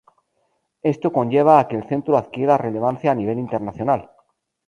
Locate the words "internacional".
3.37-4.09